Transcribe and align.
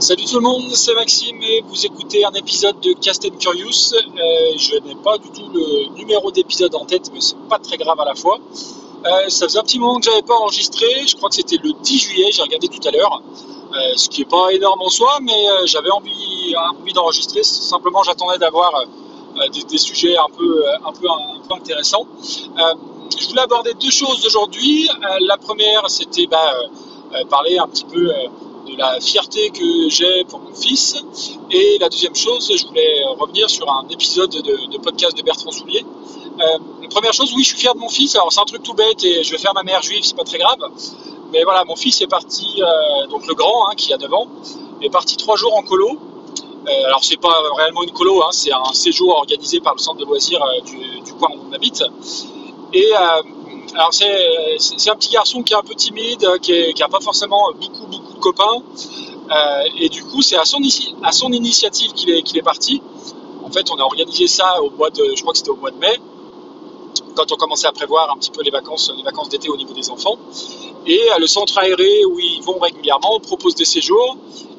Salut 0.00 0.24
tout 0.24 0.36
le 0.36 0.40
monde, 0.40 0.70
c'est 0.72 0.94
Maxime 0.94 1.42
et 1.42 1.60
vous 1.60 1.84
écoutez 1.84 2.24
un 2.24 2.32
épisode 2.32 2.80
de 2.80 2.94
Cast 2.94 3.22
and 3.26 3.36
Curious. 3.38 3.92
Euh, 3.92 4.56
je 4.56 4.76
n'ai 4.76 4.94
pas 4.94 5.18
du 5.18 5.28
tout 5.30 5.46
le 5.52 5.94
numéro 5.94 6.30
d'épisode 6.30 6.74
en 6.74 6.86
tête, 6.86 7.10
mais 7.12 7.20
c'est 7.20 7.36
pas 7.50 7.58
très 7.58 7.76
grave 7.76 8.00
à 8.00 8.06
la 8.06 8.14
fois. 8.14 8.38
Euh, 9.04 9.28
ça 9.28 9.46
faisait 9.46 9.58
un 9.58 9.62
petit 9.62 9.78
moment 9.78 10.00
que 10.00 10.06
j'avais 10.06 10.22
pas 10.22 10.36
enregistré, 10.36 10.86
je 11.06 11.16
crois 11.16 11.28
que 11.28 11.34
c'était 11.34 11.58
le 11.62 11.74
10 11.82 11.98
juillet, 11.98 12.30
j'ai 12.32 12.40
regardé 12.40 12.68
tout 12.68 12.88
à 12.88 12.90
l'heure, 12.90 13.22
euh, 13.74 13.92
ce 13.96 14.08
qui 14.08 14.22
est 14.22 14.30
pas 14.30 14.50
énorme 14.52 14.80
en 14.80 14.88
soi, 14.88 15.18
mais 15.20 15.46
j'avais 15.66 15.90
envie, 15.90 16.54
envie 16.80 16.94
d'enregistrer. 16.94 17.42
Simplement, 17.42 18.02
j'attendais 18.02 18.38
d'avoir 18.38 18.72
des, 19.52 19.78
sujets 19.78 20.16
un 20.16 20.34
peu, 20.34 20.64
un 20.82 20.92
peu, 20.92 21.10
un 21.10 21.46
peu 21.46 21.54
intéressants. 21.56 22.06
je 22.56 23.28
voulais 23.28 23.42
aborder 23.42 23.74
deux 23.74 23.90
choses 23.90 24.24
aujourd'hui. 24.24 24.88
la 25.26 25.36
première, 25.36 25.90
c'était 25.90 26.26
bah, 26.26 26.54
parler 27.28 27.58
un 27.58 27.68
petit 27.68 27.84
peu 27.84 28.10
la 28.76 29.00
fierté 29.00 29.50
que 29.50 29.88
j'ai 29.88 30.24
pour 30.24 30.40
mon 30.40 30.54
fils. 30.54 31.02
Et 31.50 31.78
la 31.80 31.88
deuxième 31.88 32.14
chose, 32.14 32.52
je 32.54 32.66
voulais 32.66 33.04
revenir 33.18 33.48
sur 33.48 33.70
un 33.70 33.86
épisode 33.88 34.30
de, 34.30 34.78
podcast 34.78 35.16
de 35.16 35.22
Bertrand 35.22 35.50
Soulier. 35.50 35.84
Euh, 36.40 36.58
première 36.90 37.12
chose, 37.12 37.32
oui, 37.34 37.42
je 37.42 37.48
suis 37.48 37.58
fier 37.58 37.74
de 37.74 37.80
mon 37.80 37.88
fils. 37.88 38.14
Alors, 38.16 38.32
c'est 38.32 38.40
un 38.40 38.44
truc 38.44 38.62
tout 38.62 38.74
bête 38.74 39.02
et 39.04 39.22
je 39.22 39.30
vais 39.30 39.38
faire 39.38 39.54
ma 39.54 39.62
mère 39.62 39.82
juive, 39.82 40.02
c'est 40.02 40.16
pas 40.16 40.24
très 40.24 40.38
grave. 40.38 40.58
Mais 41.32 41.42
voilà, 41.44 41.64
mon 41.64 41.76
fils 41.76 42.00
est 42.00 42.08
parti, 42.08 42.60
euh, 42.60 43.06
donc 43.06 43.26
le 43.26 43.34
grand, 43.34 43.68
hein, 43.68 43.74
qui 43.76 43.92
a 43.92 43.98
9 43.98 44.12
ans, 44.12 44.26
est 44.82 44.90
parti 44.90 45.16
trois 45.16 45.36
jours 45.36 45.56
en 45.56 45.62
colo. 45.62 45.90
Euh, 46.68 46.86
alors, 46.86 47.02
c'est 47.04 47.20
pas 47.20 47.42
réellement 47.56 47.82
une 47.82 47.92
colo, 47.92 48.22
hein, 48.22 48.30
c'est 48.32 48.52
un 48.52 48.72
séjour 48.72 49.16
organisé 49.16 49.60
par 49.60 49.74
le 49.74 49.78
centre 49.78 49.98
de 49.98 50.04
loisirs 50.04 50.42
euh, 50.42 50.60
du, 50.62 51.00
du, 51.00 51.12
coin 51.14 51.28
où 51.30 51.48
on 51.48 51.52
habite. 51.52 51.82
Et 52.72 52.90
alors 53.74 53.92
c'est 53.92 54.90
un 54.90 54.96
petit 54.96 55.12
garçon 55.12 55.42
qui 55.42 55.52
est 55.52 55.56
un 55.56 55.62
peu 55.62 55.74
timide, 55.74 56.26
qui 56.42 56.74
n'a 56.78 56.88
pas 56.88 57.00
forcément 57.00 57.50
beaucoup 57.52 57.86
beaucoup 57.86 58.14
de 58.14 58.18
copains. 58.18 58.62
Euh, 59.30 59.62
et 59.78 59.88
du 59.88 60.02
coup, 60.04 60.22
c'est 60.22 60.36
à 60.36 60.44
son, 60.44 61.32
initiative 61.32 61.92
qu'il 61.92 62.10
est, 62.10 62.42
parti. 62.42 62.82
En 63.44 63.50
fait, 63.50 63.70
on 63.70 63.76
a 63.76 63.82
organisé 63.82 64.26
ça 64.26 64.60
au 64.62 64.70
mois 64.70 64.90
de, 64.90 65.04
je 65.14 65.20
crois 65.20 65.32
que 65.32 65.38
c'était 65.38 65.50
au 65.50 65.56
mois 65.56 65.70
de 65.70 65.78
mai, 65.78 66.00
quand 67.14 67.30
on 67.30 67.36
commençait 67.36 67.68
à 67.68 67.72
prévoir 67.72 68.10
un 68.12 68.18
petit 68.18 68.30
peu 68.30 68.42
les 68.42 68.50
vacances, 68.50 68.92
les 68.96 69.02
vacances 69.02 69.28
d'été 69.28 69.48
au 69.48 69.56
niveau 69.56 69.72
des 69.72 69.88
enfants. 69.90 70.16
Et 70.86 71.00
euh, 71.12 71.18
le 71.18 71.26
centre 71.26 71.58
aéré 71.58 72.04
où 72.06 72.18
ils 72.18 72.42
vont 72.42 72.58
régulièrement 72.58 73.20
propose 73.20 73.54
des 73.54 73.64
séjours. 73.64 74.16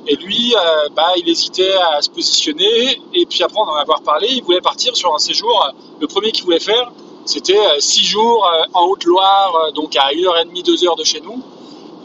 Et 0.08 0.16
lui, 0.16 0.54
euh, 0.56 0.90
bah, 0.96 1.14
il 1.18 1.28
hésitait 1.28 1.74
à 1.74 2.02
se 2.02 2.10
positionner. 2.10 3.02
Et 3.14 3.26
puis 3.26 3.44
après, 3.44 3.60
on 3.60 3.64
en 3.64 3.76
avoir 3.76 4.02
parlé, 4.02 4.30
il 4.32 4.44
voulait 4.44 4.62
partir 4.62 4.96
sur 4.96 5.14
un 5.14 5.20
séjour. 5.20 5.74
Le 6.00 6.08
premier 6.08 6.32
qu'il 6.32 6.46
voulait 6.46 6.60
faire, 6.60 6.92
c'était 7.26 7.58
euh, 7.58 7.80
six 7.80 8.04
jours 8.04 8.46
euh, 8.46 8.64
en 8.74 8.86
Haute-Loire, 8.88 9.56
euh, 9.56 9.72
donc 9.72 9.96
à 9.96 10.12
1h30, 10.12 10.66
2h 10.66 10.98
de 10.98 11.04
chez 11.04 11.22
nous. 11.22 11.42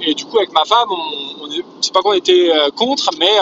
Et 0.03 0.14
du 0.14 0.27
coup, 0.27 0.36
avec 0.36 0.53
ma 0.53 0.64
femme, 0.64 0.89
on, 0.91 1.45
on 1.45 1.48
c'est 1.81 1.92
pas 1.92 2.03
qu'on 2.03 2.12
était 2.12 2.53
contre, 2.77 3.11
mais 3.19 3.33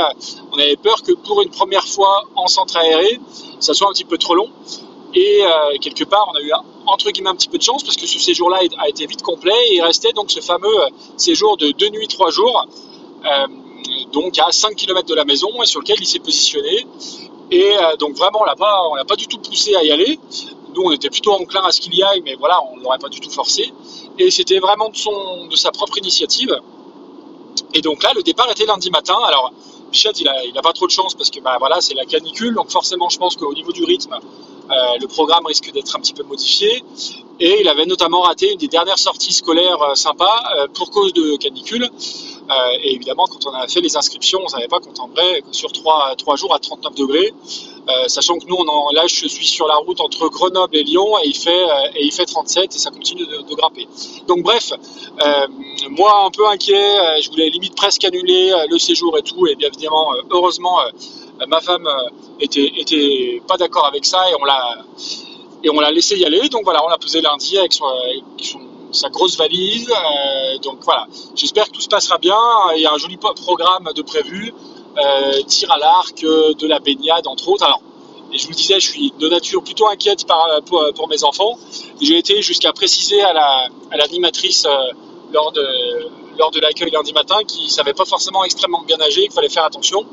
on 0.52 0.58
avait 0.58 0.76
peur 0.76 1.02
que 1.02 1.12
pour 1.12 1.42
une 1.42 1.50
première 1.50 1.86
fois 1.86 2.22
en 2.36 2.46
centre 2.46 2.76
aéré, 2.76 3.18
ça 3.58 3.74
soit 3.74 3.88
un 3.88 3.92
petit 3.92 4.04
peu 4.04 4.18
trop 4.18 4.36
long. 4.36 4.48
Et 5.14 5.42
quelque 5.80 6.04
part, 6.04 6.30
on 6.32 6.36
a 6.36 6.40
eu 6.40 6.52
entre 6.86 7.10
guillemets 7.10 7.30
un 7.30 7.34
petit 7.34 7.48
peu 7.48 7.58
de 7.58 7.62
chance 7.62 7.82
parce 7.82 7.96
que 7.96 8.06
ce 8.06 8.20
séjour-là 8.20 8.60
a 8.78 8.88
été 8.88 9.04
vite 9.06 9.22
complet 9.22 9.52
et 9.70 9.76
il 9.76 9.82
restait 9.82 10.12
donc 10.12 10.30
ce 10.30 10.40
fameux 10.40 10.76
séjour 11.16 11.56
de 11.56 11.72
deux 11.72 11.88
nuits, 11.88 12.06
trois 12.06 12.30
jours, 12.30 12.66
donc 14.12 14.38
à 14.38 14.52
5 14.52 14.76
km 14.76 15.08
de 15.08 15.14
la 15.14 15.24
maison 15.24 15.48
et 15.60 15.66
sur 15.66 15.80
lequel 15.80 15.96
il 15.98 16.06
s'est 16.06 16.20
positionné. 16.20 16.86
Et 17.50 17.72
donc 17.98 18.14
vraiment, 18.14 18.44
pas, 18.56 18.86
on 18.90 18.94
l'a 18.94 19.04
pas 19.04 19.16
du 19.16 19.26
tout 19.26 19.38
poussé 19.38 19.74
à 19.74 19.82
y 19.82 19.90
aller. 19.90 20.20
Nous, 20.74 20.82
on 20.82 20.90
était 20.90 21.10
plutôt 21.10 21.32
enclin 21.32 21.62
à 21.64 21.72
ce 21.72 21.80
qu'il 21.80 21.94
y 21.94 22.02
aille, 22.02 22.22
mais 22.24 22.34
voilà, 22.34 22.60
on 22.70 22.76
ne 22.76 22.82
l'aurait 22.82 22.98
pas 22.98 23.08
du 23.08 23.20
tout 23.20 23.30
forcé. 23.30 23.72
Et 24.18 24.30
c'était 24.30 24.58
vraiment 24.58 24.90
de, 24.90 25.56
sa 25.56 25.70
propre 25.70 25.98
initiative. 25.98 26.56
Et 27.72 27.80
donc 27.80 28.02
là, 28.02 28.12
le 28.14 28.22
départ 28.22 28.50
était 28.50 28.66
lundi 28.66 28.90
matin. 28.90 29.16
Alors, 29.24 29.52
Michel, 29.90 30.12
il 30.16 30.24
n'a 30.24 30.60
a 30.60 30.62
pas 30.62 30.72
trop 30.72 30.86
de 30.86 30.92
chance 30.92 31.14
parce 31.14 31.30
que 31.30 31.40
bah, 31.40 31.58
c'est 31.80 31.94
la 31.94 32.04
canicule. 32.04 32.54
Donc 32.54 32.70
forcément, 32.70 33.08
je 33.08 33.18
pense 33.18 33.36
qu'au 33.36 33.52
niveau 33.54 33.72
du 33.72 33.84
rythme, 33.84 34.18
euh, 34.70 34.74
le 35.00 35.06
programme 35.08 35.44
risque 35.46 35.70
d'être 35.72 35.94
un 35.94 36.00
petit 36.00 36.14
peu 36.14 36.22
modifié. 36.22 36.82
Et 37.40 37.60
il 37.60 37.68
avait 37.68 37.86
notamment 37.86 38.20
raté 38.20 38.52
une 38.52 38.58
des 38.58 38.68
dernières 38.68 38.98
sorties 38.98 39.32
scolaires 39.32 39.82
euh, 39.82 39.94
sympas 39.94 40.42
euh, 40.56 40.68
pour 40.72 40.90
cause 40.90 41.12
de 41.12 41.36
canicule. 41.36 41.88
Euh, 42.50 42.78
et 42.82 42.94
évidemment, 42.94 43.26
quand 43.26 43.46
on 43.46 43.54
a 43.54 43.66
fait 43.68 43.80
les 43.80 43.96
inscriptions, 43.96 44.40
on 44.40 44.44
ne 44.44 44.48
savait 44.48 44.68
pas 44.68 44.80
qu'on 44.80 44.92
tomberait 44.92 45.42
sur 45.52 45.72
3, 45.72 46.14
3 46.16 46.36
jours 46.36 46.54
à 46.54 46.58
39 46.58 46.94
degrés. 46.94 47.32
Euh, 47.86 48.08
sachant 48.08 48.38
que 48.38 48.46
nous, 48.46 48.56
là, 48.92 49.02
je 49.06 49.28
suis 49.28 49.46
sur 49.46 49.66
la 49.66 49.76
route 49.76 50.00
entre 50.00 50.28
Grenoble 50.28 50.74
et 50.76 50.84
Lyon 50.84 51.18
et 51.22 51.28
il 51.28 51.36
fait, 51.36 51.50
euh, 51.50 51.90
et 51.94 52.04
il 52.04 52.12
fait 52.12 52.24
37 52.24 52.74
et 52.74 52.78
ça 52.78 52.90
continue 52.90 53.26
de, 53.26 53.54
grimper. 53.54 53.86
Donc 54.26 54.42
bref, 54.42 54.72
euh, 54.72 55.46
moi 55.90 56.24
un 56.24 56.30
peu 56.30 56.46
inquiet, 56.48 57.20
je 57.20 57.30
voulais 57.30 57.50
limite 57.50 57.76
presque 57.76 58.04
annuler 58.04 58.52
le 58.68 58.78
séjour 58.78 59.16
et 59.18 59.22
tout, 59.22 59.46
et 59.46 59.54
bien 59.54 59.68
évidemment, 59.68 60.12
heureusement, 60.30 60.78
ma 61.46 61.60
femme 61.60 61.88
était, 62.40 63.42
pas 63.46 63.56
d'accord 63.58 63.86
avec 63.86 64.04
ça 64.06 64.18
et 64.30 65.70
on 65.70 65.80
l'a 65.80 65.90
laissé 65.90 66.16
y 66.16 66.24
aller. 66.24 66.48
Donc 66.48 66.64
voilà, 66.64 66.84
on 66.84 66.88
l'a 66.88 66.98
posé 66.98 67.20
lundi 67.20 67.58
avec 67.58 67.74
son 67.74 67.86
sa 68.94 69.08
grosse 69.08 69.36
valise. 69.36 69.90
Euh, 69.90 70.58
donc 70.58 70.78
voilà, 70.84 71.06
j'espère 71.34 71.66
que 71.66 71.72
tout 71.72 71.80
se 71.80 71.88
passera 71.88 72.18
bien. 72.18 72.38
Il 72.76 72.82
y 72.82 72.86
a 72.86 72.92
un 72.92 72.98
joli 72.98 73.16
programme 73.16 73.90
de 73.94 74.02
prévu. 74.02 74.54
Euh, 74.96 75.42
tir 75.42 75.72
à 75.72 75.78
l'arc, 75.78 76.22
euh, 76.22 76.54
de 76.54 76.66
la 76.68 76.78
baignade 76.78 77.26
entre 77.26 77.48
autres. 77.48 77.64
Alors, 77.64 77.82
et 78.32 78.38
je 78.38 78.46
vous 78.46 78.54
disais, 78.54 78.78
je 78.80 78.88
suis 78.88 79.12
de 79.18 79.28
nature 79.28 79.62
plutôt 79.62 79.88
inquiète 79.88 80.24
pour, 80.66 81.08
mes 81.08 81.22
enfants. 81.24 81.58
J'ai 82.00 82.18
été 82.18 82.42
jusqu'à 82.42 82.72
préciser 82.72 83.20
à 83.22 83.68
l'animatrice 83.92 84.66
lors 85.32 85.52
de, 85.52 85.64
lors 86.38 86.50
de 86.50 86.60
l'accueil 86.60 86.90
lundi 86.90 87.12
matin 87.12 87.36
qui 87.46 87.70
savait 87.70 87.94
pas 87.94 88.04
forcément 88.04 88.44
extrêmement 88.44 88.82
bien 88.82 88.96
nager, 88.96 89.22
qu'il 89.22 89.32
fallait 89.32 89.48
faire 89.48 89.64
attention. 89.64 90.04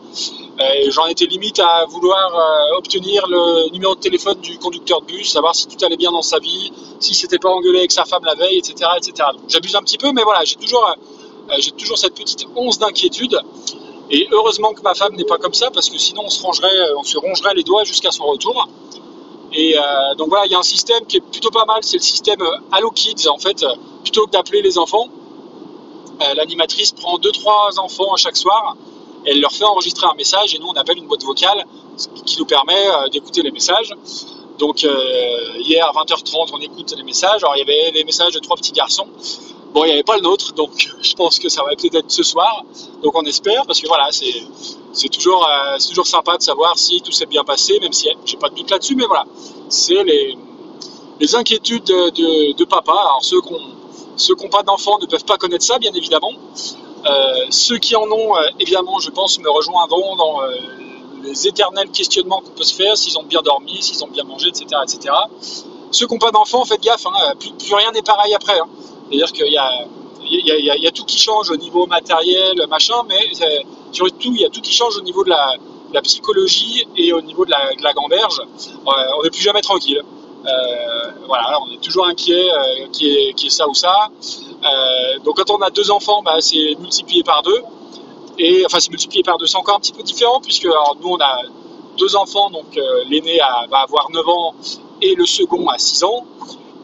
J'en 0.89 1.07
étais 1.07 1.25
limite 1.25 1.59
à 1.59 1.85
vouloir 1.85 2.35
euh, 2.35 2.77
obtenir 2.77 3.25
le 3.27 3.71
numéro 3.71 3.95
de 3.95 3.99
téléphone 3.99 4.39
du 4.41 4.57
conducteur 4.57 5.01
de 5.01 5.07
bus, 5.07 5.31
savoir 5.31 5.55
si 5.55 5.67
tout 5.67 5.83
allait 5.85 5.97
bien 5.97 6.11
dans 6.11 6.21
sa 6.21 6.39
vie, 6.39 6.71
si 6.99 7.13
s'était 7.13 7.39
pas 7.39 7.49
engueulé 7.49 7.79
avec 7.79 7.91
sa 7.91 8.05
femme 8.05 8.23
la 8.25 8.35
veille, 8.35 8.57
etc., 8.57 8.89
etc. 8.97 9.29
J'abuse 9.47 9.75
un 9.75 9.81
petit 9.81 9.97
peu, 9.97 10.11
mais 10.11 10.23
voilà, 10.23 10.43
j'ai 10.43 10.55
toujours, 10.55 10.85
euh, 11.49 11.57
toujours 11.77 11.97
cette 11.97 12.13
petite 12.13 12.45
once 12.55 12.77
d'inquiétude. 12.77 13.39
Et 14.09 14.27
heureusement 14.31 14.73
que 14.73 14.81
ma 14.81 14.93
femme 14.93 15.15
n'est 15.15 15.25
pas 15.25 15.37
comme 15.37 15.53
ça, 15.53 15.71
parce 15.71 15.89
que 15.89 15.97
sinon 15.97 16.23
on 16.25 16.29
se, 16.29 16.43
on 16.43 17.03
se 17.03 17.17
rongerait 17.17 17.53
les 17.55 17.63
doigts 17.63 17.85
jusqu'à 17.85 18.11
son 18.11 18.25
retour. 18.25 18.67
Et 19.53 19.77
euh, 19.77 20.15
donc 20.15 20.29
voilà, 20.29 20.45
il 20.45 20.51
y 20.51 20.55
a 20.55 20.59
un 20.59 20.63
système 20.63 21.05
qui 21.05 21.17
est 21.17 21.21
plutôt 21.21 21.49
pas 21.49 21.65
mal, 21.65 21.79
c'est 21.81 21.97
le 21.97 22.03
système 22.03 22.41
Allo 22.71 22.91
Kids. 22.91 23.27
En 23.29 23.37
fait, 23.37 23.65
plutôt 24.03 24.25
que 24.25 24.31
d'appeler 24.31 24.61
les 24.61 24.77
enfants, 24.77 25.07
euh, 25.07 25.20
l'animatrice 26.35 26.91
prend 26.91 27.17
2-3 27.17 27.79
enfants 27.79 28.13
à 28.13 28.17
chaque 28.17 28.37
soir, 28.37 28.75
elle 29.25 29.39
leur 29.39 29.51
fait 29.51 29.63
enregistrer 29.63 30.07
un 30.11 30.15
message 30.15 30.55
et 30.55 30.59
nous 30.59 30.67
on 30.67 30.73
appelle 30.73 30.97
une 30.97 31.07
boîte 31.07 31.23
vocale 31.23 31.65
qui 32.25 32.37
nous 32.39 32.45
permet 32.45 32.87
euh, 32.87 33.09
d'écouter 33.09 33.41
les 33.41 33.51
messages. 33.51 33.93
Donc 34.57 34.83
euh, 34.83 35.57
hier 35.59 35.85
à 35.85 35.91
20h30 35.91 36.49
on 36.53 36.59
écoute 36.59 36.93
les 36.97 37.03
messages. 37.03 37.43
Alors 37.43 37.55
il 37.55 37.59
y 37.59 37.61
avait 37.61 37.91
les 37.91 38.03
messages 38.03 38.33
de 38.33 38.39
trois 38.39 38.55
petits 38.55 38.71
garçons. 38.71 39.07
Bon, 39.73 39.85
il 39.85 39.87
n'y 39.87 39.93
avait 39.93 40.03
pas 40.03 40.17
le 40.17 40.23
nôtre, 40.23 40.53
donc 40.53 40.71
je 41.01 41.13
pense 41.13 41.39
que 41.39 41.47
ça 41.47 41.63
va 41.63 41.69
peut-être 41.75 41.95
être 41.95 42.11
ce 42.11 42.23
soir. 42.23 42.63
Donc 43.03 43.15
on 43.15 43.23
espère, 43.23 43.65
parce 43.65 43.79
que 43.79 43.87
voilà, 43.87 44.09
c'est, 44.11 45.07
toujours, 45.07 45.47
euh, 45.47 45.77
toujours 45.87 46.07
sympa 46.07 46.35
de 46.35 46.41
savoir 46.41 46.77
si 46.77 47.01
tout 47.01 47.13
s'est 47.13 47.25
bien 47.25 47.45
passé, 47.45 47.79
même 47.79 47.93
si 47.93 48.09
j'ai 48.25 48.35
pas 48.35 48.49
de 48.49 48.55
doute 48.55 48.69
là-dessus, 48.69 48.95
mais 48.95 49.05
voilà, 49.05 49.23
c'est 49.69 50.03
les, 50.03 50.37
les 51.21 51.35
inquiétudes 51.35 51.85
de, 51.85 52.65
papa. 52.65 52.91
Alors 52.91 53.19
ceux 53.21 53.39
qui 53.41 53.53
ceux 54.15 54.35
qui 54.35 54.43
n'ont 54.43 54.49
pas 54.49 54.63
d'enfants 54.63 54.99
ne 54.99 55.05
peuvent 55.05 55.25
pas 55.25 55.37
connaître 55.37 55.65
ça, 55.65 55.79
bien 55.79 55.91
évidemment. 55.93 56.31
Euh, 57.05 57.45
ceux 57.49 57.77
qui 57.77 57.95
en 57.95 58.03
ont, 58.03 58.35
euh, 58.35 58.41
évidemment, 58.59 58.99
je 58.99 59.09
pense, 59.09 59.39
me 59.39 59.49
rejoindront 59.49 60.15
dans 60.15 60.41
euh, 60.41 60.49
les 61.23 61.47
éternels 61.47 61.89
questionnements 61.89 62.41
qu'on 62.41 62.51
peut 62.51 62.63
se 62.63 62.75
faire, 62.75 62.95
s'ils 62.97 63.17
ont 63.17 63.23
bien 63.23 63.41
dormi, 63.41 63.81
s'ils 63.81 64.03
ont 64.03 64.07
bien 64.07 64.23
mangé, 64.23 64.49
etc. 64.49 64.67
etc. 64.83 65.13
Ceux 65.91 66.07
qui 66.07 66.13
n'ont 66.13 66.19
pas 66.19 66.31
d'enfants, 66.31 66.63
faites 66.65 66.81
gaffe, 66.81 67.05
hein, 67.07 67.33
plus, 67.39 67.73
rien 67.73 67.91
n'est 67.91 68.01
pareil 68.01 68.33
après. 68.33 68.59
Hein. 68.59 68.67
C'est-à-dire 69.09 69.31
qu'il 69.31 69.51
y 69.51 69.57
a, 70.87 70.91
tout 70.91 71.05
qui 71.05 71.19
change 71.19 71.49
au 71.49 71.57
niveau 71.57 71.85
matériel, 71.85 72.65
machin, 72.69 73.03
mais 73.09 73.19
surtout, 73.91 74.33
il 74.33 74.41
y 74.41 74.45
a 74.45 74.49
tout 74.49 74.61
qui 74.61 74.71
change 74.71 74.97
au 74.97 75.01
niveau 75.01 75.23
de 75.23 75.29
la, 75.29 75.55
de 75.89 75.93
la 75.93 76.01
psychologie 76.01 76.85
et 76.95 77.11
au 77.11 77.21
niveau 77.21 77.45
de 77.45 77.51
la, 77.51 77.73
de 77.75 77.83
la 77.83 77.93
gamberge. 77.93 78.41
on 78.85 79.23
n'est 79.23 79.29
plus 79.29 79.41
jamais 79.41 79.61
tranquille. 79.61 80.01
Euh, 80.45 81.11
voilà, 81.27 81.59
on 81.61 81.71
est 81.71 81.81
toujours 81.81 82.07
inquiet 82.07 82.49
euh, 82.49 82.87
qui 82.91 83.09
est, 83.09 83.33
qui 83.33 83.47
est 83.47 83.49
ça 83.51 83.67
ou 83.67 83.73
ça. 83.73 84.09
Euh, 84.63 85.19
donc 85.23 85.37
quand 85.37 85.51
on 85.51 85.61
a 85.61 85.69
deux 85.69 85.91
enfants, 85.91 86.21
bah, 86.23 86.37
c'est 86.39 86.75
multiplié 86.79 87.23
par 87.23 87.43
deux. 87.43 87.61
Et 88.39 88.65
enfin, 88.65 88.79
c'est 88.79 88.89
multiplié 88.89 89.23
par 89.23 89.37
deux. 89.37 89.45
C'est 89.45 89.57
encore 89.57 89.75
un 89.75 89.79
petit 89.79 89.93
peu 89.93 90.03
différent 90.03 90.41
puisque 90.41 90.65
nous, 90.65 91.09
on 91.09 91.19
a 91.19 91.41
deux 91.97 92.15
enfants, 92.15 92.49
donc 92.49 92.79
l'aîné 93.09 93.37
va 93.69 93.79
avoir 93.79 94.09
9 94.09 94.29
ans 94.29 94.55
et 95.01 95.13
le 95.13 95.25
second 95.25 95.67
a 95.67 95.77
6 95.77 96.03
ans. 96.05 96.25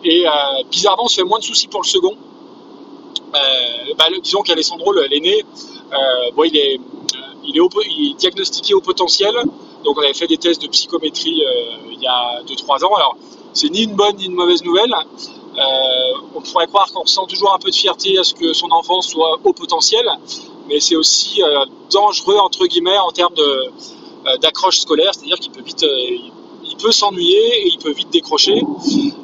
Et 0.04 0.26
bizarrement, 0.70 1.06
on 1.06 1.08
se 1.08 1.16
fait 1.16 1.24
moins 1.24 1.40
de 1.40 1.44
soucis 1.44 1.68
pour 1.68 1.82
le 1.82 1.88
second. 1.88 2.14
Euh, 2.14 3.94
bah, 3.98 4.06
le, 4.12 4.20
disons 4.20 4.42
qu'Alessandro, 4.42 4.94
l'aîné, 4.94 5.44
bon, 6.36 6.44
il 6.44 6.58
est, 6.58 6.80
il 7.46 7.58
est 7.58 8.14
diagnostiqué 8.18 8.74
au 8.76 8.82
potentiel. 8.82 9.34
Donc 9.84 9.98
on 9.98 10.02
avait 10.02 10.14
fait 10.14 10.28
des 10.28 10.38
tests 10.38 10.62
de 10.62 10.68
psychométrie 10.68 11.42
il 11.92 12.00
y 12.00 12.08
a 12.08 12.44
2-3 12.44 12.86
ans. 12.86 12.94
Alors 12.94 13.18
c'est 13.58 13.70
ni 13.70 13.84
une 13.84 13.96
bonne 13.96 14.16
ni 14.18 14.26
une 14.26 14.36
mauvaise 14.36 14.64
nouvelle. 14.64 14.94
Euh, 14.94 15.62
on 16.36 16.42
pourrait 16.42 16.68
croire 16.68 16.92
qu'on 16.92 17.02
ressent 17.02 17.26
toujours 17.26 17.54
un 17.54 17.58
peu 17.58 17.72
de 17.72 17.76
fierté 17.76 18.18
à 18.20 18.24
ce 18.24 18.34
que 18.34 18.54
son 18.54 18.70
enfant 18.72 19.02
soit 19.02 19.40
au 19.44 19.54
potentiel, 19.54 20.06
mais 20.68 20.80
c'est 20.80 20.96
aussi 20.96 21.42
dangereux 21.90 22.38
entre 22.38 22.66
guillemets 22.68 23.00
en 23.00 23.12
termes 23.12 23.34
d'accroche 24.42 24.80
scolaire, 24.80 25.14
c'est-à-dire 25.14 25.40
qu'il 25.40 25.52
peut 25.52 25.64
vite 25.64 25.86
il 26.70 26.78
peut 26.78 26.92
s'ennuyer 26.92 27.64
et 27.64 27.68
il 27.70 27.80
peut 27.80 27.92
vite 27.92 28.12
décrocher. 28.12 28.62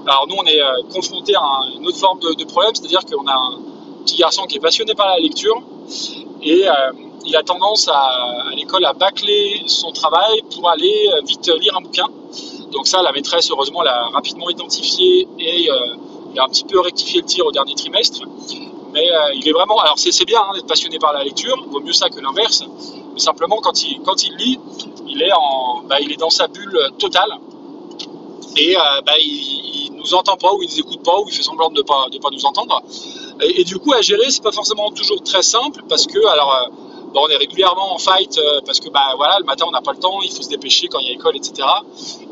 Alors 0.07 0.25
nous, 0.27 0.35
on 0.39 0.45
est 0.45 0.61
confronté 0.91 1.35
à 1.35 1.47
une 1.77 1.85
autre 1.85 1.97
forme 1.97 2.19
de, 2.19 2.45
problème, 2.45 2.73
c'est-à-dire 2.73 3.01
qu'on 3.05 3.27
a 3.27 3.35
un 3.35 3.59
petit 4.03 4.17
garçon 4.17 4.43
qui 4.45 4.57
est 4.57 4.61
passionné 4.61 4.95
par 4.95 5.07
la 5.07 5.19
lecture 5.19 5.61
et 6.41 6.65
il 7.25 7.35
a 7.35 7.43
tendance 7.43 7.87
à, 7.87 8.49
l'école 8.55 8.85
à 8.85 8.93
bâcler 8.93 9.61
son 9.67 9.91
travail 9.91 10.41
pour 10.53 10.69
aller 10.69 11.09
euh, 11.13 11.21
vite 11.25 11.49
lire 11.59 11.75
un 11.77 11.81
bouquin. 11.81 12.07
Donc 12.73 12.87
ça, 12.87 13.01
la 13.01 13.11
maîtresse, 13.11 13.49
heureusement, 13.51 13.83
l'a 13.83 14.09
rapidement 14.09 14.49
identifié 14.49 15.27
et 15.39 15.69
euh, 15.69 15.95
il 16.33 16.39
a 16.39 16.43
un 16.43 16.47
petit 16.47 16.65
peu 16.65 16.79
rectifié 16.79 17.21
le 17.21 17.27
tir 17.27 17.45
au 17.45 17.51
dernier 17.51 17.75
trimestre. 17.75 18.21
Mais 18.91 19.09
euh, 19.09 19.33
il 19.35 19.47
est 19.47 19.51
vraiment... 19.51 19.79
Alors 19.79 19.97
c'est 19.97 20.25
bien 20.25 20.39
hein, 20.41 20.53
d'être 20.55 20.67
passionné 20.67 20.97
par 20.97 21.13
la 21.13 21.23
lecture, 21.23 21.55
vaut 21.69 21.79
mieux 21.79 21.93
ça 21.93 22.09
que 22.09 22.19
l'inverse. 22.19 22.63
Mais 23.13 23.19
simplement, 23.19 23.57
quand 23.61 23.83
il, 23.83 24.01
il 24.23 24.35
lit, 24.37 24.59
il 25.07 25.33
bah, 25.87 25.99
il 26.01 26.11
est 26.11 26.17
dans 26.17 26.31
sa 26.31 26.47
bulle 26.47 26.79
totale. 26.97 27.37
Et 28.57 28.75
bah, 29.05 29.13
il, 29.19 29.91
ne 29.93 29.97
nous 29.99 30.13
entend 30.15 30.35
pas, 30.35 30.53
ou 30.53 30.63
il 30.63 30.69
nous 30.69 30.79
écoute 30.79 31.03
pas, 31.03 31.19
ou 31.19 31.25
il 31.27 31.33
fait 31.33 31.43
semblant 31.43 31.69
de 31.69 31.77
ne 31.77 31.81
pas, 31.83 32.07
nous 32.31 32.45
entendre. 32.45 32.81
Et, 33.41 33.61
et, 33.61 33.63
du 33.63 33.77
coup, 33.77 33.93
à 33.93 34.01
gérer, 34.01 34.29
c'est 34.29 34.43
pas 34.43 34.51
forcément 34.51 34.89
toujours 34.91 35.21
très 35.23 35.43
simple, 35.43 35.83
parce 35.87 36.05
que, 36.05 36.23
alors 36.27 36.69
on 37.21 37.27
est 37.27 37.37
régulièrement 37.37 37.93
en 37.93 37.97
fight 37.97 38.37
euh, 38.37 38.61
parce 38.65 38.79
que 38.79 38.89
bah, 38.89 39.13
voilà, 39.17 39.37
le 39.39 39.45
matin 39.45 39.65
on 39.67 39.71
n'a 39.71 39.81
pas 39.81 39.93
le 39.93 39.99
temps, 39.99 40.21
il 40.21 40.31
faut 40.31 40.41
se 40.41 40.49
dépêcher 40.49 40.87
quand 40.87 40.99
il 40.99 41.07
y 41.07 41.11
a 41.11 41.13
école, 41.13 41.35
etc. 41.37 41.67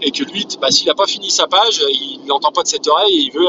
Et 0.01 0.11
que 0.11 0.23
lui, 0.23 0.45
bah, 0.59 0.71
s'il 0.71 0.87
n'a 0.87 0.95
pas 0.95 1.07
fini 1.07 1.29
sa 1.29 1.47
page, 1.47 1.83
il 1.89 2.21
n'entend 2.25 2.51
pas 2.51 2.63
de 2.63 2.67
cette 2.67 2.87
oreille 2.87 3.13
et 3.13 3.21
il 3.21 3.31
veut 3.31 3.47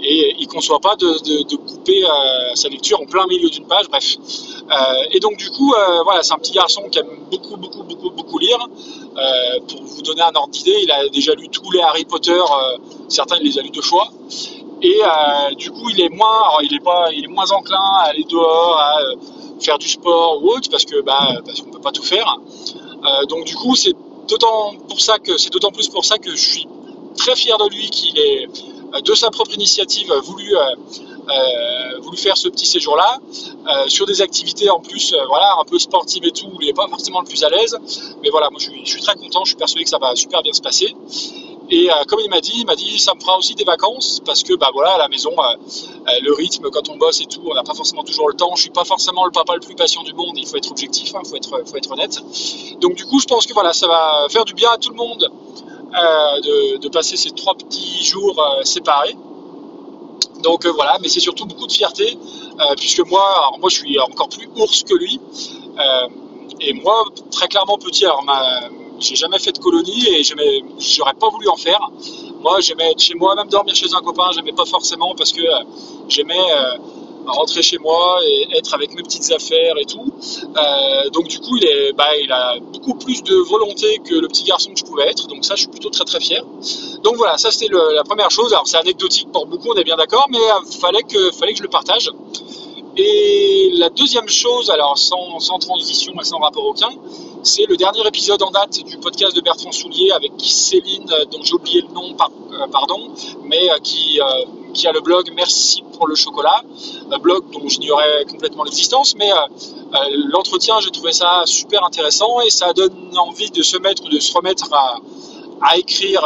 et 0.00 0.36
il 0.38 0.46
conçoit 0.46 0.78
pas 0.78 0.94
de, 0.94 1.56
couper 1.56 2.04
euh, 2.04 2.54
sa 2.54 2.68
lecture 2.68 3.00
en 3.00 3.06
plein 3.06 3.26
milieu 3.26 3.50
d'une 3.50 3.66
page, 3.66 3.88
bref. 3.88 4.16
Euh, 4.70 4.74
et 5.10 5.18
donc 5.18 5.36
du 5.38 5.50
coup, 5.50 5.74
voilà, 6.04 6.22
c'est 6.22 6.34
un 6.34 6.38
petit 6.38 6.52
garçon 6.52 6.82
qui 6.90 7.00
aime 7.00 7.26
beaucoup, 7.30 7.56
beaucoup, 7.56 7.82
beaucoup, 7.82 8.10
beaucoup 8.10 8.38
lire. 8.38 8.58
pour 9.66 9.82
vous 9.82 10.02
donner 10.02 10.22
un 10.22 10.32
ordre 10.36 10.50
d'idée, 10.50 10.76
il 10.84 10.90
a 10.92 11.08
déjà 11.08 11.34
lu 11.34 11.48
tous 11.48 11.68
les 11.72 11.80
Harry 11.80 12.04
Potter, 12.04 12.40
certains 13.08 13.36
il 13.40 13.48
les 13.48 13.58
a 13.58 13.62
lus 13.62 13.70
deux 13.70 13.82
fois. 13.82 14.08
Et 14.82 15.00
du 15.56 15.72
coup, 15.72 15.90
il 15.90 16.00
est 16.00 16.10
moins, 16.10 16.58
il 16.62 16.72
est 16.76 16.84
pas, 16.84 17.08
il 17.12 17.24
est 17.24 17.28
moins 17.28 17.50
enclin 17.50 17.82
à 17.98 18.10
aller 18.10 18.24
dehors, 18.28 18.78
à 18.78 19.00
faire 19.60 19.78
du 19.78 19.88
sport 19.88 20.42
ou 20.42 20.48
autre 20.50 20.70
parce 20.70 20.84
que 20.84 21.00
bah, 21.00 21.28
parce 21.44 21.60
qu'on 21.60 21.70
peut 21.70 21.80
pas 21.80 21.92
tout 21.92 22.02
faire. 22.02 22.38
Euh, 23.04 23.24
donc 23.26 23.44
du 23.44 23.54
coup, 23.54 23.76
c'est 23.76 23.94
d'autant 24.28 24.74
pour 24.88 25.00
ça 25.00 25.18
que 25.18 25.36
c'est 25.38 25.50
d'autant 25.50 25.70
plus 25.70 25.88
pour 25.88 26.04
ça 26.04 26.18
que 26.18 26.30
je 26.30 26.50
suis 26.50 26.66
très 27.16 27.36
fier 27.36 27.56
de 27.58 27.68
lui 27.68 27.90
qu'il 27.90 28.18
est 28.18 28.48
euh, 28.94 29.00
de 29.00 29.14
sa 29.14 29.30
propre 29.30 29.54
initiative 29.54 30.12
voulu 30.24 30.56
euh, 30.56 31.98
voulu 32.00 32.16
faire 32.16 32.36
ce 32.36 32.48
petit 32.48 32.66
séjour 32.66 32.96
là 32.96 33.18
sur 33.88 34.06
des 34.06 34.22
activités 34.22 34.70
en 34.70 34.80
plus 34.80 35.14
voilà 35.28 35.56
un 35.60 35.64
peu 35.64 35.78
sportives 35.78 36.24
et 36.24 36.30
tout 36.30 36.46
où 36.46 36.56
il 36.62 36.68
n'est 36.68 36.72
pas 36.72 36.88
forcément 36.88 37.20
le 37.20 37.26
plus 37.26 37.44
à 37.44 37.50
l'aise. 37.50 37.76
Mais 38.22 38.30
voilà 38.30 38.48
moi 38.48 38.58
je 38.58 38.70
suis, 38.70 38.80
je 38.84 38.90
suis 38.92 39.02
très 39.02 39.14
content. 39.14 39.44
Je 39.44 39.50
suis 39.50 39.56
persuadé 39.56 39.84
que 39.84 39.90
ça 39.90 39.98
va 39.98 40.16
super 40.16 40.42
bien 40.42 40.54
se 40.54 40.62
passer 40.62 40.94
et 41.70 41.90
euh, 41.90 41.94
comme 42.06 42.20
il 42.20 42.30
m'a 42.30 42.40
dit, 42.40 42.54
il 42.56 42.66
m'a 42.66 42.76
dit 42.76 42.98
ça 42.98 43.14
me 43.14 43.20
fera 43.20 43.36
aussi 43.36 43.54
des 43.54 43.64
vacances 43.64 44.20
parce 44.24 44.42
que 44.42 44.54
bah 44.54 44.70
voilà 44.72 44.92
à 44.92 44.98
la 44.98 45.08
maison 45.08 45.32
euh, 45.32 45.42
euh, 45.42 46.12
le 46.22 46.32
rythme 46.32 46.70
quand 46.70 46.88
on 46.88 46.96
bosse 46.96 47.20
et 47.20 47.26
tout, 47.26 47.42
on 47.44 47.54
n'a 47.54 47.62
pas 47.62 47.74
forcément 47.74 48.04
toujours 48.04 48.28
le 48.28 48.34
temps. 48.34 48.54
Je 48.56 48.62
suis 48.62 48.70
pas 48.70 48.84
forcément 48.84 49.26
le 49.26 49.30
papa 49.30 49.54
le 49.54 49.60
plus 49.60 49.74
patient 49.74 50.02
du 50.02 50.14
monde. 50.14 50.32
Il 50.36 50.46
faut 50.46 50.56
être 50.56 50.70
objectif, 50.70 51.10
il 51.10 51.16
hein, 51.16 51.22
faut 51.28 51.36
être 51.36 51.62
faut 51.66 51.76
être 51.76 51.90
honnête. 51.90 52.20
Donc 52.80 52.94
du 52.94 53.04
coup 53.04 53.20
je 53.20 53.26
pense 53.26 53.46
que 53.46 53.52
voilà 53.52 53.74
ça 53.74 53.86
va 53.86 54.28
faire 54.30 54.46
du 54.46 54.54
bien 54.54 54.70
à 54.70 54.78
tout 54.78 54.90
le 54.90 54.96
monde 54.96 55.30
de, 56.80 56.88
passer 56.88 57.16
ces 57.16 57.30
trois 57.32 57.54
petits 57.54 58.02
jours 58.02 58.42
séparés. 58.64 59.16
Donc 60.42 60.66
voilà, 60.66 60.98
mais 61.02 61.08
c'est 61.08 61.20
surtout 61.20 61.44
beaucoup 61.44 61.66
de 61.66 61.72
fierté 61.72 62.16
puisque 62.78 63.06
moi 63.06 63.22
alors 63.36 63.58
moi 63.60 63.68
je 63.68 63.76
suis 63.76 64.00
encore 64.00 64.30
plus 64.30 64.48
ours 64.56 64.84
que 64.84 64.94
lui. 64.94 65.20
et 66.60 66.72
moi, 66.72 67.04
très 67.30 67.46
clairement 67.48 67.76
petit, 67.76 68.06
alors 68.06 68.22
ma, 68.22 68.68
j'ai 69.00 69.14
jamais 69.14 69.38
fait 69.38 69.52
de 69.52 69.58
colonie 69.58 70.06
et 70.08 70.22
j'aurais 70.22 71.14
pas 71.14 71.28
voulu 71.28 71.48
en 71.48 71.56
faire. 71.56 71.80
Moi, 72.40 72.60
j'aimais 72.60 72.92
être 72.92 73.00
chez 73.00 73.14
moi, 73.14 73.34
même 73.34 73.48
dormir 73.48 73.74
chez 73.74 73.92
un 73.94 74.00
copain, 74.00 74.30
j'aimais 74.34 74.52
pas 74.52 74.64
forcément 74.64 75.14
parce 75.16 75.32
que 75.32 75.42
euh, 75.42 75.64
j'aimais 76.08 76.38
euh, 76.38 76.78
rentrer 77.26 77.62
chez 77.62 77.78
moi 77.78 78.20
et 78.24 78.56
être 78.56 78.74
avec 78.74 78.94
mes 78.94 79.02
petites 79.02 79.30
affaires 79.32 79.76
et 79.78 79.84
tout. 79.84 80.12
Euh, 80.56 81.10
donc 81.10 81.28
du 81.28 81.38
coup, 81.40 81.58
bah, 81.96 82.16
il 82.22 82.30
a 82.32 82.58
beaucoup 82.60 82.94
plus 82.94 83.22
de 83.22 83.34
volonté 83.34 84.00
que 84.04 84.14
le 84.14 84.28
petit 84.28 84.44
garçon 84.44 84.72
que 84.72 84.78
je 84.78 84.84
pouvais 84.84 85.08
être. 85.08 85.26
Donc 85.26 85.44
ça, 85.44 85.54
je 85.54 85.62
suis 85.62 85.70
plutôt 85.70 85.90
très 85.90 86.04
très 86.04 86.20
fier. 86.20 86.44
Donc 87.02 87.16
voilà, 87.16 87.38
ça 87.38 87.50
c'était 87.50 87.72
la 87.72 88.04
première 88.04 88.30
chose. 88.30 88.52
Alors 88.52 88.66
c'est 88.66 88.78
anecdotique 88.78 89.30
pour 89.32 89.46
beaucoup, 89.46 89.70
on 89.72 89.74
est 89.74 89.84
bien 89.84 89.96
d'accord, 89.96 90.26
mais 90.30 90.38
il 90.70 90.76
fallait 90.78 91.02
que, 91.02 91.32
fallait 91.32 91.52
que 91.52 91.58
je 91.58 91.64
le 91.64 91.68
partage. 91.68 92.10
Et 92.96 93.70
la 93.74 93.90
deuxième 93.90 94.28
chose, 94.28 94.70
alors 94.70 94.96
sans 94.96 95.58
transition 95.58 96.12
et 96.20 96.24
sans 96.24 96.38
rapport 96.38 96.64
aucun, 96.64 96.90
c'est 97.48 97.64
le 97.64 97.78
dernier 97.78 98.06
épisode 98.06 98.42
en 98.42 98.50
date 98.50 98.84
du 98.84 98.98
podcast 98.98 99.34
de 99.34 99.40
Bertrand 99.40 99.72
Soulier 99.72 100.10
avec 100.10 100.32
Céline, 100.38 101.10
euh, 101.10 101.24
dont 101.24 101.42
j'ai 101.42 101.54
oublié 101.54 101.80
le 101.80 101.88
nom, 101.94 102.10
euh, 102.12 102.66
pardon, 102.70 103.08
mais 103.44 103.70
euh, 103.70 103.78
qui, 103.82 104.20
a 104.20 104.92
le 104.92 105.00
blog 105.00 105.32
Merci 105.34 105.82
pour 105.94 106.06
le 106.06 106.14
chocolat, 106.14 106.62
un 107.10 107.18
blog 107.18 107.50
dont 107.50 107.66
j'ignorais 107.66 108.26
complètement 108.30 108.64
l'existence, 108.64 109.16
mais 109.16 109.30
l'entretien, 110.30 110.78
j'ai 110.80 110.90
trouvé 110.90 111.12
ça 111.12 111.42
super 111.46 111.84
intéressant 111.84 112.40
et 112.42 112.50
ça 112.50 112.72
donne 112.74 113.16
envie 113.16 113.50
de 113.50 113.62
se 113.62 113.76
mettre, 113.78 114.08
de 114.08 114.20
se 114.20 114.32
remettre 114.32 114.72
à, 114.72 114.98
à 115.62 115.78
écrire 115.78 116.22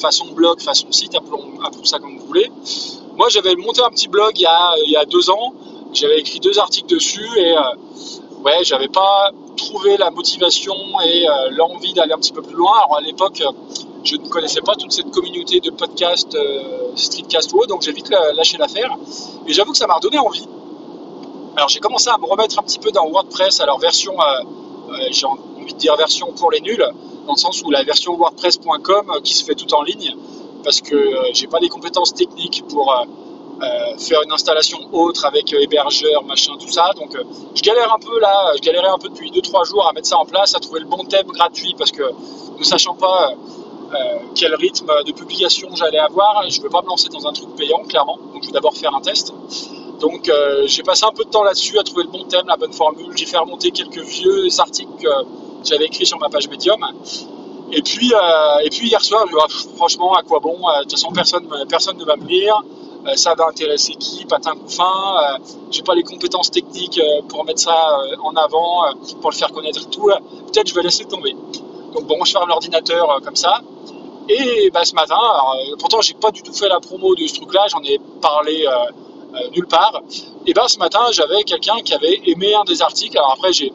façon 0.00 0.26
blog, 0.32 0.60
façon 0.60 0.90
site, 0.90 1.14
appelons, 1.14 1.60
appelons, 1.64 1.84
ça 1.84 1.98
comme 2.00 2.18
vous 2.18 2.26
voulez. 2.26 2.50
Moi, 3.16 3.28
j'avais 3.28 3.54
monté 3.54 3.82
un 3.82 3.90
petit 3.90 4.08
blog 4.08 4.32
il 4.34 4.42
y 4.42 4.46
a, 4.46 4.74
il 4.86 4.90
y 4.90 4.96
a 4.96 5.04
deux 5.04 5.30
ans, 5.30 5.52
j'avais 5.92 6.18
écrit 6.18 6.40
deux 6.40 6.58
articles 6.58 6.88
dessus 6.88 7.28
et 7.36 7.54
ouais, 8.42 8.64
j'avais 8.64 8.88
pas 8.88 9.30
trouvé 9.56 9.96
la 9.96 10.10
motivation 10.10 10.74
et 11.04 11.28
euh, 11.28 11.50
l'envie 11.50 11.92
d'aller 11.92 12.12
un 12.12 12.18
petit 12.18 12.32
peu 12.32 12.42
plus 12.42 12.54
loin. 12.54 12.72
Alors 12.84 12.96
à 12.98 13.00
l'époque, 13.00 13.42
je 14.04 14.16
ne 14.16 14.28
connaissais 14.28 14.60
pas 14.60 14.74
toute 14.74 14.92
cette 14.92 15.10
communauté 15.10 15.60
de 15.60 15.70
podcasts 15.70 16.34
euh, 16.34 16.94
streetcast 16.96 17.52
ou 17.52 17.66
donc 17.66 17.82
j'ai 17.82 17.92
vite 17.92 18.10
lâché 18.34 18.58
l'affaire. 18.58 18.96
Et 19.46 19.52
j'avoue 19.52 19.72
que 19.72 19.78
ça 19.78 19.86
m'a 19.86 19.94
redonné 19.94 20.18
envie. 20.18 20.46
Alors 21.56 21.68
j'ai 21.68 21.80
commencé 21.80 22.08
à 22.08 22.18
me 22.18 22.26
remettre 22.26 22.58
un 22.58 22.62
petit 22.62 22.78
peu 22.78 22.90
dans 22.90 23.08
WordPress, 23.08 23.60
alors 23.60 23.78
version, 23.78 24.14
euh, 24.20 24.94
j'ai 25.10 25.26
envie 25.26 25.72
de 25.72 25.78
dire 25.78 25.96
version 25.96 26.32
pour 26.32 26.50
les 26.50 26.60
nuls, 26.60 26.86
dans 27.26 27.34
le 27.34 27.38
sens 27.38 27.62
où 27.62 27.70
la 27.70 27.82
version 27.84 28.16
WordPress.com 28.16 29.20
qui 29.22 29.34
se 29.34 29.44
fait 29.44 29.54
tout 29.54 29.72
en 29.74 29.82
ligne, 29.82 30.16
parce 30.64 30.80
que 30.80 31.14
j'ai 31.34 31.46
pas 31.46 31.58
les 31.60 31.68
compétences 31.68 32.14
techniques 32.14 32.64
pour 32.68 32.94
euh, 33.62 33.96
faire 33.96 34.22
une 34.22 34.32
installation 34.32 34.78
autre 34.92 35.24
avec 35.24 35.52
euh, 35.52 35.60
hébergeur, 35.60 36.24
machin, 36.24 36.52
tout 36.58 36.68
ça. 36.68 36.90
Donc 36.96 37.14
euh, 37.14 37.22
je 37.54 37.62
galère 37.62 37.94
un 37.94 37.98
peu 37.98 38.18
là, 38.18 38.52
je 38.56 38.60
galérais 38.60 38.88
un 38.88 38.98
peu 38.98 39.08
depuis 39.08 39.30
2-3 39.30 39.68
jours 39.68 39.86
à 39.86 39.92
mettre 39.92 40.08
ça 40.08 40.18
en 40.18 40.24
place, 40.24 40.56
à 40.56 40.58
trouver 40.58 40.80
le 40.80 40.86
bon 40.86 41.04
thème 41.04 41.28
gratuit 41.28 41.74
parce 41.78 41.92
que 41.92 42.02
ne 42.58 42.64
sachant 42.64 42.94
pas 42.94 43.34
quel 44.34 44.54
rythme 44.54 44.90
de 45.06 45.12
publication 45.12 45.68
j'allais 45.74 45.98
avoir, 45.98 46.48
je 46.48 46.58
ne 46.58 46.62
veux 46.62 46.70
pas 46.70 46.80
me 46.80 46.86
lancer 46.86 47.10
dans 47.10 47.26
un 47.26 47.32
truc 47.34 47.54
payant, 47.56 47.82
clairement. 47.86 48.18
Donc 48.32 48.42
je 48.42 48.46
vais 48.46 48.52
d'abord 48.52 48.74
faire 48.74 48.94
un 48.94 49.02
test. 49.02 49.34
Donc 50.00 50.32
j'ai 50.64 50.82
passé 50.82 51.04
un 51.04 51.12
peu 51.12 51.24
de 51.24 51.28
temps 51.28 51.44
là-dessus 51.44 51.78
à 51.78 51.82
trouver 51.82 52.04
le 52.04 52.08
bon 52.08 52.24
thème, 52.24 52.46
la 52.46 52.56
bonne 52.56 52.72
formule. 52.72 53.14
J'ai 53.14 53.26
fait 53.26 53.36
remonter 53.36 53.70
quelques 53.70 54.00
vieux 54.00 54.48
articles 54.58 54.96
que 54.98 55.08
j'avais 55.64 55.84
écrits 55.84 56.06
sur 56.06 56.18
ma 56.18 56.30
page 56.30 56.48
Medium. 56.48 56.82
Et 57.70 57.82
puis, 57.82 58.14
et 58.64 58.70
puis 58.70 58.88
hier 58.88 59.04
soir, 59.04 59.26
je, 59.30 59.68
franchement, 59.76 60.14
à 60.14 60.22
quoi 60.22 60.40
bon 60.40 60.56
De 60.56 60.82
toute 60.82 60.92
façon, 60.92 61.12
personne, 61.12 61.46
personne 61.68 61.98
ne 61.98 62.04
va 62.04 62.16
me 62.16 62.26
lire. 62.26 62.62
Euh, 63.06 63.16
ça 63.16 63.34
va 63.34 63.48
intéresser 63.48 63.94
qui, 63.94 64.24
patin 64.24 64.52
coup 64.52 64.68
fin. 64.68 64.84
Euh, 64.84 65.38
j'ai 65.70 65.82
pas 65.82 65.94
les 65.94 66.04
compétences 66.04 66.50
techniques 66.50 67.00
euh, 67.00 67.22
pour 67.28 67.44
mettre 67.44 67.60
ça 67.60 67.74
en 68.22 68.34
avant, 68.36 68.84
pour 69.20 69.30
le 69.30 69.36
faire 69.36 69.52
connaître 69.52 69.88
tout. 69.90 70.10
Peut-être 70.52 70.68
je 70.68 70.74
vais 70.74 70.82
laisser 70.82 71.04
tomber. 71.04 71.34
Donc 71.94 72.06
bon, 72.06 72.24
je 72.24 72.32
ferme 72.32 72.48
l'ordinateur 72.48 73.20
comme 73.24 73.36
ça. 73.36 73.60
Et 74.28 74.70
bah, 74.72 74.84
ce 74.84 74.94
matin, 74.94 75.18
pourtant 75.78 76.00
j'ai 76.00 76.14
pas 76.14 76.30
du 76.30 76.42
tout 76.42 76.52
fait 76.52 76.68
la 76.68 76.78
promo 76.78 77.14
de 77.16 77.26
ce 77.26 77.34
truc-là, 77.34 77.66
j'en 77.68 77.82
ai 77.82 77.98
parlé 78.20 78.66
nulle 79.54 79.66
part. 79.66 80.00
Et 80.46 80.52
ben 80.54 80.68
ce 80.68 80.78
matin, 80.78 81.00
j'avais 81.10 81.42
quelqu'un 81.42 81.80
qui 81.84 81.92
avait 81.92 82.20
aimé 82.26 82.54
un 82.54 82.64
des 82.64 82.82
articles. 82.82 83.18
Alors 83.18 83.32
après, 83.32 83.52
j'ai 83.52 83.72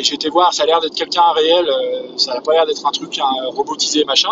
j'ai 0.00 0.14
été 0.14 0.30
voir, 0.30 0.54
ça 0.54 0.62
a 0.62 0.66
l'air 0.66 0.80
d'être 0.80 0.94
quelqu'un 0.94 1.30
réel, 1.34 1.70
ça 2.16 2.32
n'a 2.32 2.40
pas 2.40 2.52
l'air 2.54 2.66
d'être 2.66 2.84
un 2.86 2.92
truc 2.92 3.20
robotisé 3.54 4.04
machin. 4.04 4.30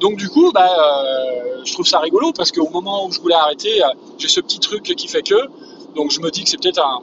Donc 0.00 0.16
du 0.16 0.28
coup, 0.30 0.50
bah, 0.50 0.66
euh, 0.66 1.62
je 1.64 1.72
trouve 1.74 1.86
ça 1.86 1.98
rigolo 1.98 2.32
parce 2.32 2.50
qu'au 2.50 2.68
moment 2.70 3.06
où 3.06 3.12
je 3.12 3.20
voulais 3.20 3.34
arrêter, 3.34 3.84
euh, 3.84 3.88
j'ai 4.18 4.28
ce 4.28 4.40
petit 4.40 4.58
truc 4.58 4.82
qui 4.82 5.08
fait 5.08 5.22
que. 5.22 5.34
Donc 5.94 6.10
je 6.10 6.20
me 6.20 6.30
dis 6.30 6.42
que 6.42 6.48
c'est 6.48 6.60
peut-être 6.60 6.82
un 6.82 7.02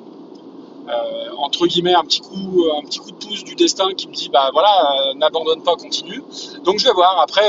euh, 0.89 1.30
entre 1.38 1.68
guillemets 1.68 1.94
un 1.94 2.04
petit 2.04 2.22
coup, 2.22 2.66
un 2.75 2.84
petit 2.86 3.00
coup 3.00 3.12
de 3.12 3.18
pouce 3.18 3.44
du 3.44 3.56
destin 3.56 3.94
qui 3.94 4.08
me 4.08 4.13
dit 4.13 4.30
bah 4.30 4.50
voilà, 4.51 5.13
n'abandonne 5.16 5.62
pas, 5.62 5.75
continue. 5.75 6.24
Donc 6.63 6.80
je 6.80 6.86
vais 6.86 6.94
voir. 6.94 7.20
Après, 7.22 7.48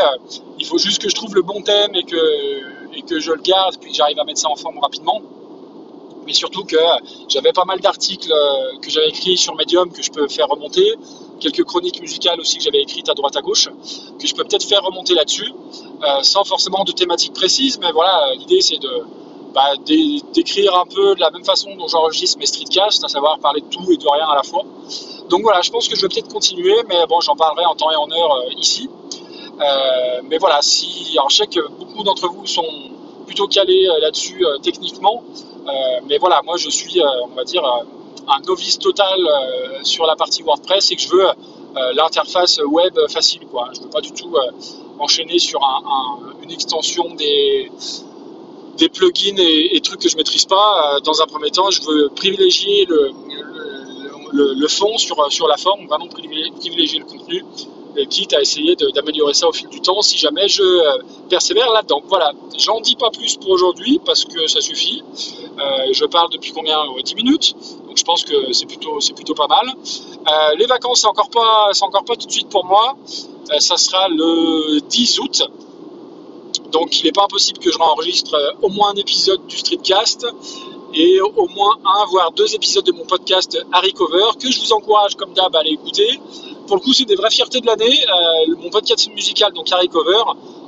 il 0.59 0.67
faut 0.67 0.79
juste 0.79 1.01
que 1.01 1.09
je 1.09 1.15
trouve 1.15 1.35
le 1.35 1.43
bon 1.43 1.63
thème 1.63 1.95
et 1.95 2.05
que 2.05 2.95
et 2.95 3.03
que 3.03 3.19
je 3.19 3.33
le 3.33 3.41
garde, 3.41 3.79
puis 3.81 3.91
que 3.91 3.97
j'arrive 3.97 4.19
à 4.19 4.25
mettre 4.25 4.41
ça 4.41 4.51
en 4.51 4.57
forme 4.57 4.79
rapidement. 4.81 5.23
Mais 6.27 6.35
surtout 6.35 6.65
que 6.65 6.77
j'avais 7.29 7.53
pas 7.53 7.65
mal 7.65 7.81
d'articles 7.81 8.35
que 8.83 8.91
j'avais 8.91 9.09
écrits 9.09 9.39
sur 9.39 9.55
Medium 9.55 9.91
que 9.91 10.03
je 10.03 10.11
peux 10.11 10.29
faire 10.29 10.49
remonter 10.49 10.95
quelques 11.39 11.65
chroniques 11.65 12.01
musicales 12.01 12.41
aussi 12.41 12.59
que 12.59 12.65
j'avais 12.65 12.83
écrites 12.83 13.09
à 13.09 13.15
droite 13.15 13.37
à 13.37 13.41
gauche, 13.41 13.69
que 14.19 14.27
je 14.27 14.35
peux 14.35 14.45
peut-être 14.45 14.65
faire 14.65 14.83
remonter 14.83 15.15
là-dessus, 15.15 15.51
euh, 16.03 16.23
sans 16.23 16.45
forcément 16.45 16.85
de 16.85 16.93
thématique 16.93 17.33
précise, 17.33 17.79
mais 17.81 17.93
voilà, 17.93 18.35
l'idée 18.35 18.61
c'est 18.61 18.79
de, 18.79 19.03
bah, 19.55 19.73
d'écrire 20.35 20.77
un 20.77 20.87
peu 20.87 21.15
de 21.15 21.21
la 21.21 21.31
même 21.31 21.45
façon 21.45 21.75
dont 21.77 21.89
j'enregistre 21.89 22.39
mes 22.39 22.47
streetcasts, 22.47 23.05
à 23.05 23.09
savoir 23.09 23.39
parler 23.39 23.61
de 23.61 23.67
tout 23.67 23.91
et 23.91 23.97
de 23.97 24.09
rien 24.09 24.27
à 24.27 24.37
la 24.37 24.43
fois. 24.43 24.63
Donc 25.29 25.43
voilà, 25.43 25.61
je 25.63 25.71
pense 25.71 25.89
que 25.89 25.97
je 25.97 26.03
vais 26.03 26.09
peut-être 26.09 26.33
continuer, 26.33 26.77
mais 26.89 27.07
bon, 27.09 27.21
j'en 27.21 27.37
parlerai 27.37 27.65
en 27.67 27.75
temps 27.75 27.91
et 27.91 27.97
en 27.97 28.11
heure 28.11 28.45
ici. 28.57 28.89
mais 30.29 30.39
voilà, 30.39 30.61
si, 30.63 31.17
alors 31.17 31.31
je 31.31 31.37
sais 31.37 31.47
que 31.47 31.61
beaucoup 31.69 32.03
d'entre 32.03 32.29
vous 32.29 32.47
sont 32.47 32.67
plutôt 33.27 33.47
calés 33.47 33.89
là-dessus 34.01 34.45
techniquement, 34.63 35.23
mais 36.09 36.19
voilà, 36.19 36.41
moi 36.45 36.57
je 36.57 36.71
suis, 36.71 37.01
on 37.25 37.35
va 37.35 37.45
dire, 37.45 37.63
un 38.29 38.41
novice 38.47 38.79
total 38.79 39.19
sur 39.83 40.07
la 40.07 40.17
partie 40.17 40.43
WordPress 40.43 40.91
et 40.91 40.97
que 40.97 41.03
je 41.03 41.09
veux 41.09 41.27
euh, 41.77 41.93
l'interface 41.93 42.61
web 42.67 42.99
facile. 43.09 43.43
Quoi. 43.51 43.69
Je 43.75 43.81
ne 43.81 43.85
veux 43.85 43.91
pas 43.91 44.01
du 44.01 44.11
tout 44.13 44.35
euh, 44.35 44.51
enchaîner 44.99 45.39
sur 45.39 45.61
une 46.43 46.51
extension 46.51 47.15
des, 47.15 47.71
plugins 48.93 49.37
et, 49.37 49.81
trucs 49.83 50.01
que 50.01 50.09
je 50.09 50.17
maîtrise 50.17 50.47
pas. 50.47 50.97
Euh, 50.97 51.01
dans 51.01 51.21
un 51.21 51.27
premier 51.27 51.51
temps, 51.51 51.71
je 51.71 51.83
veux 51.83 52.09
privilégier 52.09 52.87
le, 52.87 53.13
le, 54.33 54.69
fond 54.69 54.97
sur, 54.97 55.31
sur 55.31 55.47
la 55.47 55.57
forme, 55.57 55.87
vraiment 55.87 56.09
privilégier 56.09 56.99
le 56.99 57.05
contenu, 57.05 57.45
quitte 58.09 58.33
à 58.33 58.41
essayer 58.41 58.75
d'améliorer 58.95 59.35
ça 59.35 59.49
au 59.49 59.53
fil 59.53 59.69
du 59.69 59.81
temps 59.81 60.01
si 60.03 60.17
jamais 60.17 60.49
je 60.49 60.63
persévère 61.29 61.71
là-dedans. 61.73 62.03
Voilà, 62.07 62.33
j'en 62.57 62.81
dis 62.81 62.97
pas 62.97 63.11
plus 63.11 63.37
pour 63.37 63.51
aujourd'hui 63.51 64.01
parce 64.05 64.25
que 64.25 64.47
ça 64.47 64.61
suffit. 64.61 65.03
je 65.93 66.05
parle 66.07 66.31
depuis 66.31 66.53
combien? 66.53 66.79
10 67.05 67.15
minutes 67.15 67.55
je 67.99 68.05
pense 68.05 68.25
que 68.25 68.53
c'est 68.53 68.67
plutôt, 68.67 69.35
pas 69.35 69.49
mal. 69.49 69.67
Euh, 69.69 70.57
les 70.57 70.67
vacances, 70.67 71.01
c'est 71.01 71.07
encore 71.07 71.31
pas, 71.31 72.17
tout 72.17 72.27
de 72.27 72.33
suite 72.33 72.49
pour 72.49 72.65
moi. 72.65 72.97
Euh, 73.51 73.59
ça 73.59 73.77
sera 73.77 74.09
le 74.09 74.81
10 74.81 75.19
août. 75.21 75.43
Donc 76.71 77.01
il 77.01 77.05
n'est 77.05 77.13
pas 77.13 77.25
impossible 77.25 77.59
que 77.59 77.73
je 77.73 77.79
enregistre 77.79 78.35
euh, 78.35 78.53
au 78.63 78.69
moins 78.69 78.91
un 78.91 78.95
épisode 78.95 79.47
du 79.47 79.57
Streetcast 79.57 80.27
et 80.95 81.21
au 81.21 81.49
moins 81.49 81.79
un, 81.85 82.05
voire 82.07 82.33
deux 82.33 82.55
épisodes 82.55 82.85
de 82.85 82.93
mon 82.93 83.05
podcast 83.05 83.59
Harry 83.73 83.93
Cover 83.93 84.31
que 84.39 84.51
je 84.51 84.61
vous 84.61 84.73
encourage 84.73 85.15
comme 85.17 85.33
d'hab 85.33 85.55
à 85.55 85.61
aller 85.61 85.73
écouter. 85.73 86.21
Pour 86.67 86.77
le 86.77 86.83
coup, 86.83 86.93
c'est 86.93 87.05
des 87.05 87.17
vraies 87.17 87.31
fiertés 87.31 87.61
de 87.61 87.67
l'année. 87.67 88.05
mon 88.59 88.71
podcast 88.71 89.11
musical, 89.15 89.53
donc 89.53 89.71
Harry 89.73 89.89
Cover, 89.89 90.23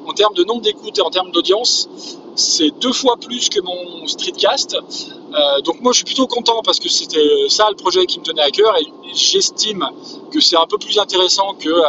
en 0.06 0.12
termes 0.12 0.34
de 0.34 0.44
nombre 0.44 0.62
d'écoutes 0.62 0.98
et 0.98 1.02
en 1.02 1.10
termes 1.10 1.30
d'audience, 1.30 1.88
c'est 2.36 2.70
deux 2.80 2.92
fois 2.92 3.16
plus 3.16 3.48
que 3.48 3.60
mon 3.60 4.06
streetcast. 4.06 4.76
Euh, 4.76 5.60
donc 5.62 5.80
moi 5.80 5.92
je 5.92 5.98
suis 5.98 6.04
plutôt 6.04 6.26
content 6.26 6.60
parce 6.62 6.80
que 6.80 6.88
c'était 6.88 7.48
ça 7.48 7.68
le 7.70 7.76
projet 7.76 8.06
qui 8.06 8.18
me 8.18 8.24
tenait 8.24 8.42
à 8.42 8.50
cœur 8.50 8.76
et, 8.78 8.86
j'estime 9.12 9.88
que 10.30 10.40
c'est 10.40 10.56
un 10.56 10.66
peu 10.66 10.78
plus 10.78 10.96
intéressant 10.98 11.54
que 11.54 11.68
euh, 11.68 11.82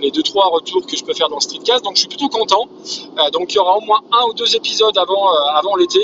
les 0.00 0.10
deux 0.10 0.22
trois 0.22 0.46
retours 0.46 0.86
que 0.86 0.96
je 0.96 1.04
peux 1.04 1.12
faire 1.12 1.28
dans 1.28 1.40
streetcast. 1.40 1.84
Donc 1.84 1.94
je 1.96 2.00
suis 2.00 2.08
plutôt 2.08 2.28
content. 2.28 2.68
Euh, 3.18 3.30
donc 3.30 3.52
il 3.52 3.56
y 3.56 3.58
aura 3.58 3.76
au 3.76 3.82
moins 3.82 4.00
un 4.12 4.26
ou 4.28 4.32
deux 4.32 4.56
épisodes 4.56 4.96
avant, 4.96 5.28
avant 5.54 5.76
l'été. 5.76 6.00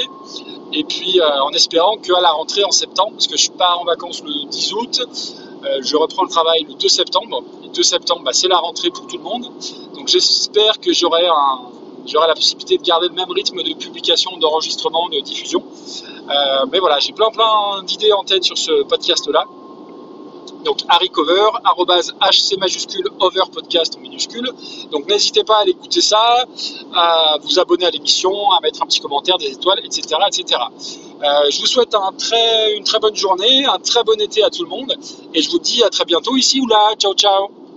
Et 0.73 0.85
puis 0.85 1.21
en 1.21 1.51
espérant 1.51 1.97
qu'à 1.97 2.21
la 2.21 2.31
rentrée 2.31 2.63
en 2.63 2.71
septembre, 2.71 3.13
parce 3.13 3.27
que 3.27 3.37
je 3.37 3.51
pars 3.51 3.81
en 3.81 3.85
vacances 3.85 4.23
le 4.23 4.49
10 4.49 4.73
août, 4.75 5.01
je 5.81 5.97
reprends 5.97 6.23
le 6.23 6.29
travail 6.29 6.65
le 6.69 6.75
2 6.75 6.89
septembre. 6.89 7.43
Le 7.65 7.71
2 7.71 7.83
septembre, 7.83 8.23
bah, 8.25 8.31
c'est 8.33 8.47
la 8.47 8.59
rentrée 8.59 8.91
pour 8.91 9.09
tout 9.09 9.17
le 9.17 9.25
monde. 9.25 9.51
Donc 9.97 10.07
j'espère 10.07 10.79
que 10.79 10.93
j'aurai 10.93 11.27
un, 11.27 11.71
j'aurai 12.07 12.29
la 12.29 12.35
possibilité 12.35 12.79
de 12.79 12.83
garder 12.83 13.09
le 13.09 13.15
même 13.15 13.31
rythme 13.31 13.63
de 13.63 13.75
publication, 13.75 14.37
d'enregistrement, 14.39 15.09
de 15.09 15.21
diffusion. 15.21 15.63
Euh, 15.63 16.67
mais 16.71 16.79
voilà, 16.79 16.99
j'ai 16.99 17.13
plein 17.13 17.31
plein 17.31 17.83
d'idées 17.85 18.13
en 18.13 18.25
tête 18.25 18.45
sur 18.45 18.57
ce 18.59 18.83
podcast-là. 18.85 19.45
Donc 20.65 20.79
Harry 20.89 21.09
Cover, 21.09 21.51
HC 21.65 22.59
majuscule, 22.59 23.09
over 23.21 23.45
podcast 23.53 23.97
en 23.97 24.01
minuscule. 24.01 24.51
Donc 24.91 25.09
n'hésitez 25.09 25.43
pas 25.43 25.57
à 25.57 25.61
aller 25.61 25.71
écouter 25.71 26.01
ça, 26.01 26.45
à 26.95 27.39
vous 27.43 27.59
abonner 27.59 27.87
à 27.87 27.91
l'émission, 27.91 28.51
à 28.53 28.61
mettre 28.61 28.83
un 28.83 28.87
petit 28.87 29.01
commentaire, 29.01 29.39
des 29.39 29.53
étoiles, 29.53 29.81
etc. 29.85 30.17
etc. 30.27 30.61
Euh, 31.23 31.51
je 31.51 31.61
vous 31.61 31.67
souhaite 31.67 31.95
une 32.77 32.85
très 32.85 32.99
bonne 32.99 33.17
journée, 33.17 33.65
un 33.67 33.79
très 33.79 34.03
bon 34.05 34.21
été 34.21 34.43
à 34.43 34.51
tout 34.51 34.65
le 34.65 34.69
monde. 34.69 34.95
Et 35.35 35.41
je 35.41 35.51
vous 35.51 35.59
dis 35.59 35.83
à 35.83 35.89
très 35.89 36.05
bientôt 36.05 36.37
ici 36.37 36.61
ou 36.61 36.67
là. 36.67 36.95
Ciao 36.99 37.15
ciao 37.15 37.70